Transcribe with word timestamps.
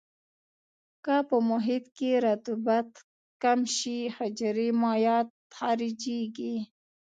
که 1.05 1.15
په 1.29 1.35
محیط 1.49 1.85
کې 1.97 2.11
رطوبت 2.25 2.89
کم 3.43 3.59
شي 3.75 3.97
حجرې 4.17 4.69
مایعات 4.81 5.29
خارجيږي. 5.55 6.55